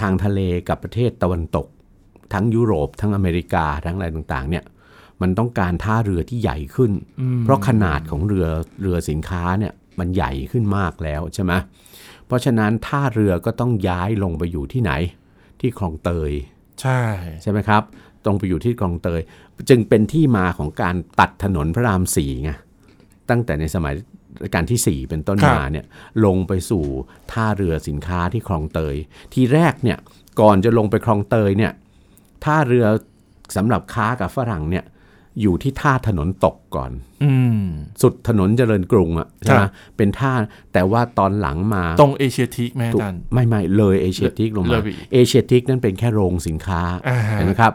[0.00, 1.66] ทางทะเลกับประเทศตะวันตก
[2.32, 4.64] ทั้งยุโรป ทั้งอเมริกาทั้งอะไรต่างๆ เนี่ย
[5.22, 6.92] มันต้องการท่าเรือที่ใหญ่ขึ้น
[7.44, 8.46] เพราะขนาดของเรือ
[8.80, 11.52] เรือสินค้าเนี่ยมันใหญ่ขึ้นมากแล้วใช่ไหม
[12.26, 14.92] เพราะฉะนั้นท่าเรือก็ต้องย้ายลงไปอยู่ที่ไหน
[15.60, 16.32] ที่คลองเตย
[16.80, 17.00] ใช่
[17.42, 17.82] ใช่ไหมครับ
[18.24, 19.20] ตรงไปอยู่ที่คลองเตย
[19.68, 22.50] จึงเป็นที่มาของการตัดถนนพระรามสี่ไง
[23.30, 23.94] ตั้งแต่ในสมัย
[24.42, 25.84] รัชกาลที่ 4 เป็นต้นมาเนี่ย
[26.24, 26.84] ลงไปสู่
[27.32, 28.94] ท่าเรือสินค้าที่คลองเตย
[29.34, 29.98] ทีแรกเนี่ย
[30.40, 31.72] ก่อนจะลงไปคลองเตยเนี่ย
[32.44, 32.86] ท่าเรือ
[33.56, 34.84] สำหรับค้ากับฝรั่งเนี่ย
[35.42, 36.90] อยู่ที่ท่าถนนตกก่อน
[37.24, 37.64] อืม
[38.02, 40.32] สุดถนนเจริญกรุงอะใช่ไหมครับเป็นท่า
[40.72, 47.72] แต่ว่าตอนหลังมา ตรงเอเชียทีกแม่ถูกดันไม่ไม่เลยเอเชียทิกลงเลมายไปอีกเอเชียทิกนั่นเป็นแค่โรงสินค้าอ่าฮะเห็นไหมครับ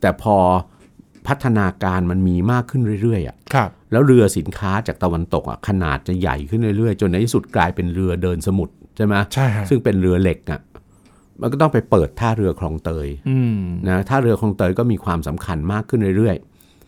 [0.00, 0.36] แต่พอ
[1.28, 10.60] พัฒนาการมันมีมากขึ้นเรื่อยๆอะครับแล้วเรือสินค้าจากตะวันตกอะขนาดจะใหญ่ขึ้นเรื่อยๆ จนในที่สุดกลายเป็นเรือเดินสมุทรใช่ไหมใช่ฮะซึ่งเป็นเรือเหล็กอะ
[11.40, 16.36] มันก็ต้องไปเปิดท่าเรือคลองเตยอืมนะท่าเรือคลองเตยก็มีความสำคัญมากขึ้นเรื่อย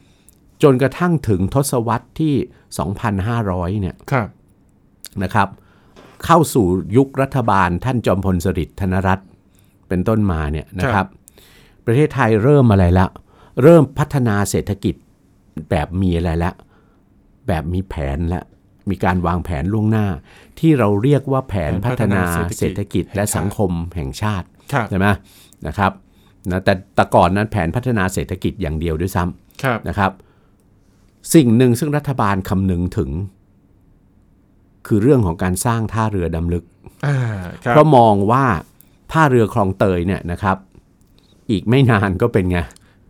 [0.05, 2.35] ๆ จนกระทั่งถึงทศวรรษที่
[3.09, 4.29] 2,500 เนี่ยครับ
[5.23, 5.49] นะครับ
[6.25, 9.29] เข้าสู่ยุครัฐบาลท่านจอมพลสฤษดิ์ธนรัตน์
[9.89, 11.07] เป็นต้นมาเนี่ยนะครับ
[11.87, 13.07] ประเทศไทยเริ่มอะไรละ
[13.63, 14.95] เริ่มพัฒนาเศรษฐกิจ
[15.71, 16.53] แบบมีอะไรละ
[17.47, 18.43] แบบมีแผนละ
[18.91, 20.07] มีการวางแผนล่วงหน้า
[20.59, 22.23] ที่เราเรียกว่าแผนพัฒนา
[22.59, 25.07] เศรษฐกิจและสังคมแห่งชาติครับใช่ไหม
[25.67, 25.93] นะครับ
[26.51, 29.25] นะแต่แต่ก่อนนั้นแผนพัฒนาเศรษฐกิจอย่างเดียวด้วยซ้
[29.63, 30.13] ครับนะครับ
[31.35, 33.11] สิ่งหนึ่งซึ่งรัฐบาลคำนึงถึง
[34.87, 36.65] คือเรื่องของการสร้างท่าเรือดำลึก
[37.07, 37.17] อ่า
[37.65, 38.45] ครับเพราะมองว่า
[39.13, 40.57] ท่าเรือคลองเตยเนี่ยนะครับ
[41.51, 42.59] อีกไม่นานก็เป็นไง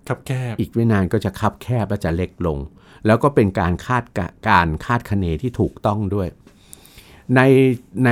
[0.08, 2.58] ครับแคบอีกไม่นานก็จะคับแคบและจะเล็กลง
[3.06, 6.28] แล้วก็เป็นการคาดกะการคาดคะเนที่ถูกต้องด้วย
[7.36, 7.40] ใน
[8.04, 8.10] ใน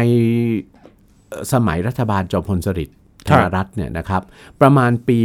[1.28, 4.22] เอ่อสมัยรัฐบาลจอมพลสฤษดิ์ธนรัตน์เนี่ยนะครับ
[4.61, 5.20] ประมาณปี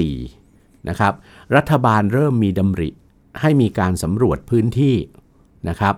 [0.00, 1.14] 2504นะครับ
[1.56, 2.90] รัฐบาลเริ่มมีดำริ
[3.40, 4.96] ให้มีการสำรวจพื้นที่
[5.68, 5.94] นะครับ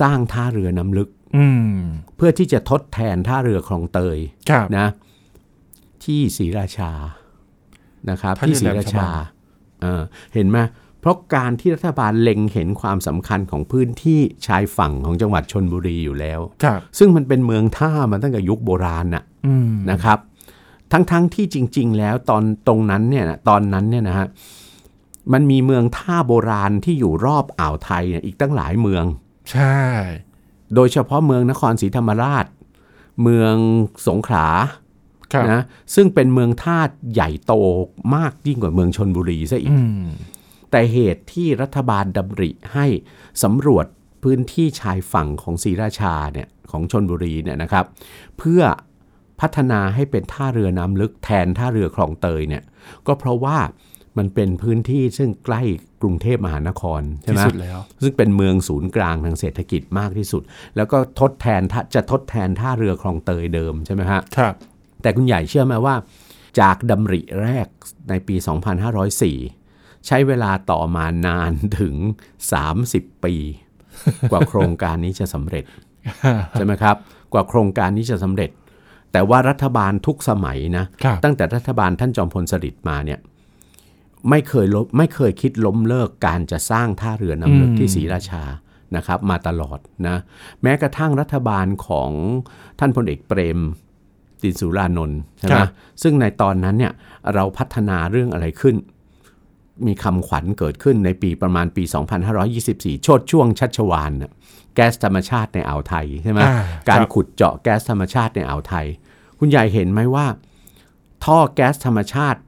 [0.00, 1.78] สร้างท่าเรือน้ำลึกอืม
[2.16, 4.18] เพื่อที่จะทดแทนท่าเรือคลองเตย
[4.50, 4.86] ครับนะ
[6.04, 6.92] ที่ศรีราชา
[8.10, 9.14] นะครับท่าเรือที่ศรีราแหลมฉบัชาง
[9.82, 10.02] เออ
[10.34, 10.58] เห็นไหม
[11.00, 20.18] เพราะการที่รัฐบาลเล็งเห็นความสำคัญของพื้นที่ชายฝั่งของจังหวัดชนบุรีอยู่แล้วครับซึ่งมันเป็นเมืองท่ามาตั้งแต่ยุคโบราณน่ะอืมนะครับ
[20.92, 24.26] ทั้งๆทที่จริง ๆ แล้วตอนตรงนั้นเนี่ยนะตอนนั้นเนี่ยนะฮะ
[25.32, 29.04] มันมีเมืองท่าโบราณที่อยู่รอบอ่าวไทยเนี่ยอีกตั้งหลายเมือง
[29.52, 29.78] ใช่
[30.74, 32.46] โดยเฉพาะเมืองนครศรีธรรมราช
[33.22, 33.54] เมือง
[34.08, 34.81] สงขลาครับ
[35.52, 35.62] นะ
[35.94, 36.78] ซึ่งเป็นเมืองท่า
[37.12, 37.52] ใหญ่โต
[38.16, 40.04] มากยิ่งกว่าเมืองชนบุรีซะอีกอืม
[40.70, 42.86] แต่เหตุที่รัฐบาลดำริให้
[43.42, 43.86] สำรวจ
[44.22, 47.84] พื้นที่ชายฝั่งของศรีราชาเนี่ยของชนบุรีเนี่ยนะครับ
[48.38, 48.62] เพื่อ
[49.40, 52.62] พัฒนาให้เป็นท่าเรือน้ำลึกแทนท่าเรือคลองเตยเนี่ย
[53.06, 53.58] ก็เพราะว่า
[54.18, 55.62] มันเป็นพื้นที่ซึ่งใกล้
[56.02, 60.42] กรุงเทพมหานครใช่ที่ไหมสุดแล้วซึ่งเป็นเมืองศูนย์กลางทางเศรษฐกิจมากที่สุด
[60.76, 64.54] แล้วก็ทดแทนท่าจะทดแทนท่าเรือคลองเตยเดิมใช่ไหมฮะครับ
[65.02, 65.94] แต่คุณใหญ่เชื่อไหมว่า
[66.60, 67.66] จากดำริแรก
[68.08, 68.36] ในปี
[69.20, 71.94] 2504 ใช้เวลาต่อมานานถึง
[72.60, 73.34] 30 ปี
[74.30, 75.64] กว่าโครงการนี้จะสำเร็จ
[76.52, 76.96] ใช่ไหมครับ
[77.32, 78.50] กว่าโครงการนี้จะสำเร็จ
[79.12, 83.18] แต่ว่ารัฐบาลทุกสมัยนะครับตั้งแต่รัฐบาลท่านจอมพลสฤษดิ์มาเนี่ย
[84.30, 88.42] ไม่เคยลบไม่เคยคิดล้มเลิกการจะสร้างท่าเรือน้ำลึกอืมที่ศรีราชา
[88.96, 90.16] นะครับมาตลอดนะ
[90.62, 92.10] แม้กระทั่งรัฐบาลของ
[92.78, 93.58] ท่านพลเอกเปรม
[94.42, 95.60] ตินสุรานนท์ใช่ไหม
[96.02, 96.92] ซึ่งในตอนนั้นเนี่ย
[97.34, 98.74] เราพัฒนาเรื่องอะไรขึ้น
[99.86, 101.82] มีคำขวัญเกิดขึ้นในปีประมาณปี
[102.44, 104.32] 2524 โชดช่วงชัชวานน่ะ
[104.74, 108.86] แก๊สธรรมชาติในอ่าวไทยใช่ไหมอ่าการครับขุดเจาะแก๊สธรรมชาติในอ่าวไทย
[109.38, 110.26] คุณใหญ่เห็นไหมว่า
[111.24, 112.40] ท่อแก๊สธรรมชาติ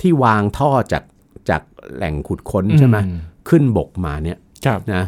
[0.00, 1.04] ที่วางท่อจาก
[1.50, 1.62] จาก
[1.94, 3.12] แหล่งขุดค้นใช่ไหมอื
[3.48, 5.04] ขึ้นบกมาเนี่ยครับนะ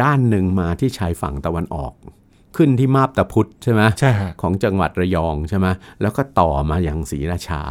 [0.00, 1.92] ด้านหนึ่งมาที่ชายฝั่งตะวันออก
[2.56, 5.66] ขึ้นที่มาบตาพุธใช่ไหมใช่ฮะของจังหวัดระยองใช่ไหม
[6.00, 7.62] แล้วก็ต่อมาอย่างศรีราชา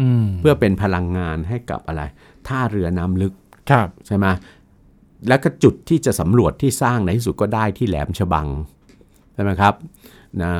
[0.00, 2.02] อืมเพื่อเป็นพลังงานให้กับอะไร
[2.46, 3.34] ท่าเรือน้ำลึก
[3.70, 4.26] ครับใช่ไหม
[5.28, 8.48] แล้วก็จุดที่จะสำรวจที่สร้างในที่สุดก็ได้ที่แหลมฉบัง
[9.34, 9.74] ใช่ไหมครับ
[10.42, 10.52] นะ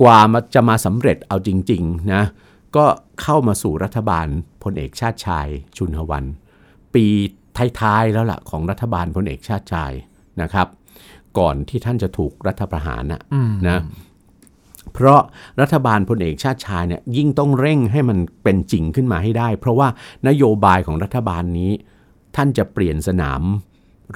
[0.00, 2.22] กว่ามาจะมาสำเร็จเอาจริงๆนะ
[2.76, 2.84] ก็
[3.22, 4.26] เข้ามาสู่รัฐบาล
[4.62, 6.24] พลเอกชาติชาย ชุนหวัน
[6.94, 7.04] ปี
[7.80, 9.92] ท้ายๆแล้วล่ะของรัฐบาลพลเอกชาติชาย
[10.42, 10.66] นะครับ
[11.38, 13.80] ก่อนที่ท่านจะถูกรัฐประหารนะอืมนะ
[14.94, 15.20] เพราะ
[15.60, 19.88] รัฐบาลพลเอกชาติชายเนี่ยยิ่งต้องเร่งให้มันเป็นจริงขึ้นมาให้ได้ เพราะว่า
[20.28, 21.70] นโยบายของรัฐบาลนี้
[22.36, 23.42] ท่านจะเปลี่ยนสนาม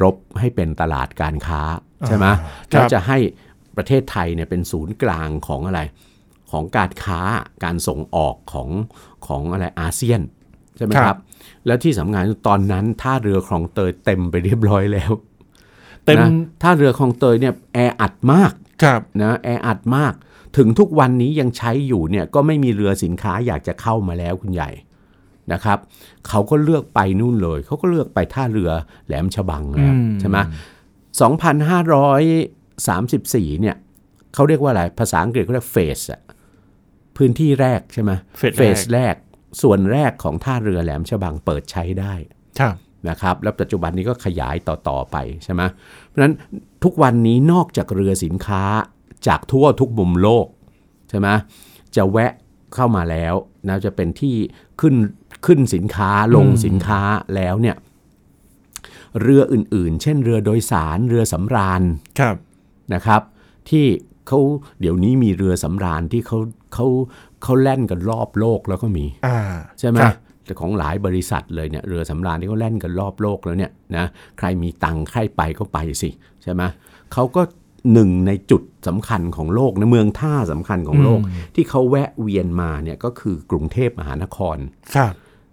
[0.03, 1.63] รบให้เป็นตลาดการค้า
[2.07, 2.39] ใช่ไหมครับ
[2.71, 3.19] แล้วจะให้
[3.77, 5.81] ประเทศไทยเนี่ยเป็นศูนย์กลางของอะไร
[6.51, 7.21] ของการค้า
[7.65, 8.71] การส่งออกของ
[9.27, 10.21] ของอะไรอาเซียน
[10.77, 11.19] ใช่ไหมคครัรับบ
[11.67, 15.13] แล้วที่สำคัญคือตอนนั้นท่าเรือคลองเตยเต็มไปเรียบร้อยแล้ว
[16.07, 16.29] เต็มนะ
[16.63, 20.15] ท่าเรือคลองเตยเนี่ยแออัดมากครับนะแออัดมาก
[20.57, 24.71] ถึงทุกวันนี้ยังใช้อยู่เนี่ยก็ไม่มีเรือสินค้าอยากจะเข้ามาแล้วคุณใหญ่
[25.53, 25.79] นะครับ
[26.29, 28.71] เขาก็เลือกไปนู่นเลย เขาก็เลือกไปท่าเรือ
[29.07, 30.39] แหลมฉบังแล้วอืมใช่ไหม
[31.99, 33.77] 2,534เนี่ย
[34.35, 36.21] เขาเรียกว่าอะไร ภาษาอังกฤษเขาเรียกเฟสอะ
[37.17, 39.15] พื้นที่แรกใช่ไหมเฟสแรกสแรก
[39.63, 42.15] ส่วนแรกของท่าเรือแหลมฉบังเปิดใช้ได้
[42.61, 42.75] ครับ
[43.09, 45.63] นะครับแล้วปัจจุบันนี้ก็ขยายต่อๆไปใช่ไหม
[46.07, 46.35] เพราะฉะนั้น
[46.85, 48.63] ทุกวันนี้นอกจากเรือสินค้า
[49.27, 50.47] จากทั่วทุกมุมโลก
[51.09, 51.29] ใช่ไหม
[51.97, 52.33] จะแวะ
[52.75, 53.35] เข้ามาแล้ว
[53.69, 54.35] นะจะเป็นที่
[54.81, 54.95] ขึ้น
[55.47, 57.01] ขึ้นสินค้าลงอืมสินค้า
[57.35, 57.77] แล้วเนี่ย
[59.21, 61.83] เรืออื่นๆ เช่นเรือโดยสารเรือสำราญ
[62.21, 62.37] ครับ
[62.95, 63.23] นะครับ
[63.71, 63.87] ที่
[64.29, 64.39] เขา
[64.81, 66.39] เดี๋ยวนี้มีเรือสำราญที่เขา
[66.75, 66.87] เขา
[67.43, 69.39] เขาแล่นกันรอบโลกแล้วก็มีอ่า
[69.79, 74.07] ใช่ไหมครับ แต่ของหลายบริษัทเลยเนี่ยเรือสำราญที่เขาแล่นกันรอบโลกแล้วเนี่ยนะ
[74.39, 76.11] ใครมีตังค์ใครไปก็ไปสิ
[76.43, 76.63] ใช่ไหม
[77.13, 77.43] เขาก็
[77.93, 84.57] หนึ่งในจุดสำคัญของโลกนะเมืองท่าสำคัญของโลกอืมที่เขาแวะเวียนมาเนี่ยก็คือกรุงเทพมหานคร
[84.95, 85.13] ครับ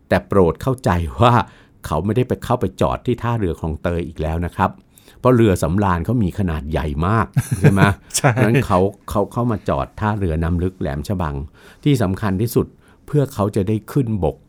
[0.10, 0.90] แต่โปรดเข้าใจ
[1.22, 1.34] ว่า
[1.86, 4.72] เขาไม่ได้ไปเข้าไปจอดที่ท่าเรือคลองเตยอีกแล้วนะครับ
[5.20, 7.28] เพราะเรือสำราญเขามีขนาดใหญ่มาก
[7.60, 7.82] ใช่ไหม
[8.18, 11.36] ใช่เพราะฉะนั้นเขาเขาเข้ามาจอดท่าเรือน้ำลึกแหลมฉบัง
[11.84, 12.68] ที่สำคัญที่สุด
[13.06, 14.49] เพื่อเขาจะได้ขึ้นบกอ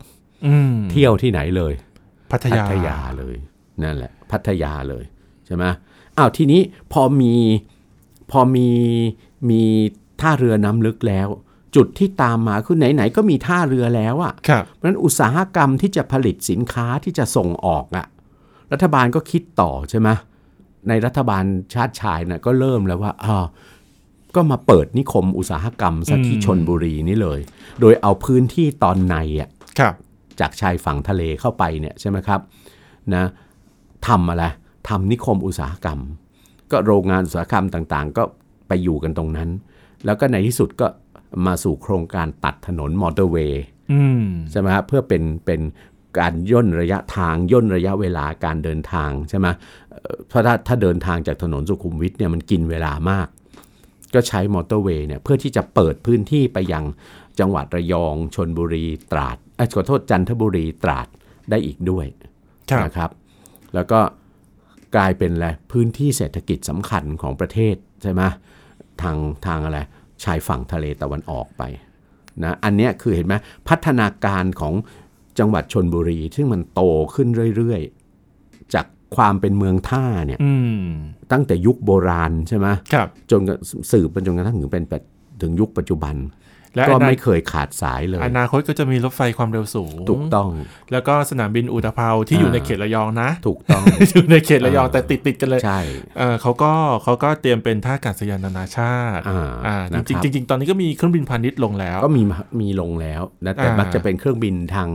[0.91, 1.73] เที่ยวที่ไหนเลย
[2.31, 3.35] พัทพัยาทยาเลย
[3.83, 5.03] นั่นแหละ พัทยาเลย
[5.45, 5.65] ใช่ไหม
[6.17, 6.61] อ้าวทีนี้
[6.93, 7.35] พอมี
[8.31, 8.69] พอมี
[9.49, 9.61] มี
[10.21, 11.27] ท่าเรือน้ำลึกแล้ว
[11.75, 18.05] จุดที่ตามมาคือไหนๆก็มีท่าเรือแล้วอะครับเพราะฉะนั้นอุตสาหกรรมที่จะผลิตสินค้าที่จะส่งออกอะ
[18.71, 20.09] รัฐบาลก็คิดต่อใช่ไหม
[20.87, 23.45] ในรัฐบาลชาติชายนะก็เริ่มแล้วว่าอ้าว
[24.35, 27.39] ก็มาเปิดนิคมอุตสาหกรรมซะที่ชนบุรีนี่เลย
[27.81, 29.49] โดยเอาพื้นที่ตอนในอะ
[29.79, 29.93] ครับ
[30.39, 32.41] จากชายฝั่งทะเลเข้าไปเนี่ยใช่ไหมครับ
[33.15, 33.25] นะ
[34.07, 34.45] ทำอะไร
[34.89, 35.99] ทำนิคมอุตสาหกรรม
[36.71, 38.23] ก็โรงงานอุตสาหกรรมต่างๆ ก็
[38.67, 39.49] ไปอยู่กันตรงนั้น
[40.05, 40.87] แล้วก็ในที่สุดก็
[41.45, 45.61] มาสู่โครงการตัดถนนมอเตอร์เวย์อืมใช่ไหมครับเพื่อเป็นเป็น
[46.19, 49.47] การย่นระยะทางย่นระยะเวลาการเดินทางใช่ไหม
[49.89, 53.27] เอ่อเพราะถ้าถ้าเดินทางจากถนนสุขุมวิทเนี่ยมันกินเวลามาก
[54.13, 56.83] ก็ใช้มอเตอร์เวย์เนี่ยเพื่อที่จะเปิดพื้นที่ไปยัง
[57.39, 61.07] จังหวัดระยองชนบุรีตราดเอ้ย ขอโทษจันทบุรีตราด
[61.49, 62.05] ได้อีกด้วย
[62.71, 63.09] ครับนะครับ
[63.75, 63.99] แล้วก็
[64.95, 68.21] กลายเป็นอะไรพื้นที่เศรษฐกิจสำคัญของประเทศใช่ไหม
[69.01, 69.79] ทางทางอะไร
[70.23, 71.63] ชายฝั่งทะเลตะวันออกไป
[72.43, 73.35] นะอันเนี้ยคือเห็นไหม
[73.69, 74.73] พัฒนาการของ
[75.39, 76.81] จังหวัดชนบุรี ซึ่งมันโต
[77.15, 80.85] ขึ้นเรื่อยๆ จากความเป็นเมืองท่าเนี่ยอืม
[81.31, 83.55] ตั้งแต่ยุคโบราณใช่ไหมครับจนกระ
[83.91, 85.03] สืบไปจนกระทั่งถึงเป็นแบบ
[85.41, 86.31] ถึงยุคปัจจุบันและ
[86.87, 90.49] ก็อนาไม่เคยขาดสายเลย อนาคตก็จะมีรถไฟความเร็วสูง ถูกต้อง
[90.91, 95.79] แล้วก็สนามบินอุตภเปาที่อยู่อ่าในเขตระยองนะ ถูกต้อง อยู่ในเขตระยองอ่าแต่ติดติดๆกันเลย ใช่
[96.17, 96.71] เออเขาก็
[97.03, 102.23] เขาก็เตรียมเป็นท่าอากาศยานนานาชาติอ่าอ่านะจริงครับๆจริงๆตอนนี้ก็มีเครื่องบินพาณิชย์ลงแล้ว ก็มี
[102.61, 104.89] มีลงแล้วนะแต่อ่ามัมักจะเป็นเครื่องบินทาง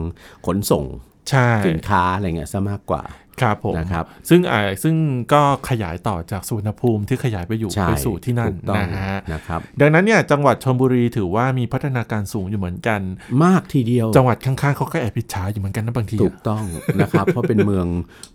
[0.47, 0.85] ขนส่ง
[1.31, 3.03] ใช่สินค้าอะไรเงี้ยซะมากกว่า
[3.40, 4.96] ครับผมนะครับซึ่งอ่าซึ่ง
[5.33, 13.01] ก็ขยายต่อจากสุวรรณภูมิที่ขยายไปอยู่ใช่ไปสู่ที่นั่นถูกต้องนะฮะนะครับดังนั้นเนี่ยจังหวัดชลบุรีถือว่ามีพัฒนาการสูงอยู่เหมือนกัน
[13.44, 16.64] มากทีเดียว จังหวัดข้างๆเขาก็แอบพิจฉาอยู่เหมือนกันนะบางทีถูกต้อง
[17.01, 17.87] นะครับ เพราะเป็นเมือง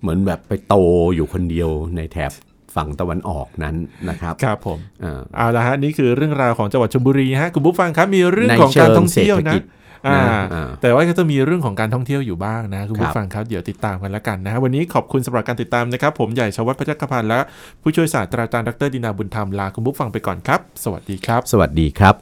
[0.01, 0.75] เหมือนแบบไปโต
[1.15, 2.31] อยู่คนเดียวในแถบ
[2.75, 3.75] ฝั่งตะวันออกนั้น
[4.09, 9.80] นะครับ ครับผมอ่าเอาละฮะนี่คือเรื่องราวของจังหวัดชลบุรีฮะคุณผู้ฟังครับมีเรื่องในของการท่องเชิงเที่ยวเศรษฐนะกิจอ่านะอ่า
[10.81, 17.39] แต่ว่าก็จะมีเรื่องของการท่องเที่ยวอยู่บ้างนะคุณครัผู้บฟังครับเดี๋ยวติดตามกันแล้วกันนะฮะวันนี้ขอบคุณสำหรับการติดตามนะครับ ผมใหญ่ชวัฒน์พยัคฆพันธ์และ
[17.81, 22.15] ผู้ช่วยศาสตราจารย์ดรดินาบุญธรรมลาคุณผู้ฟังไปก่อนครับ สวัสดีครับ สวัสดีครับ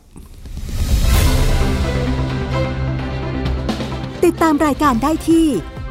[4.26, 5.46] ติดตามรายการได้ที่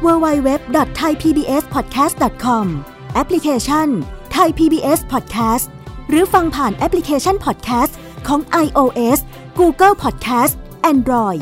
[0.05, 2.65] www.thaipbspodcast.com
[3.13, 3.87] แอปพลิเคชัน
[4.35, 5.65] Thai PBS Podcast
[6.09, 7.93] หรือฟังผ่านแอปพลิเคชัน Podcast
[8.27, 9.19] ของ iOS
[9.59, 10.53] Google Podcast
[10.93, 11.41] Android